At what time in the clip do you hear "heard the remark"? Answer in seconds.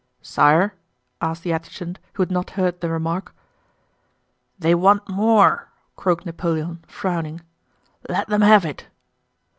2.57-3.35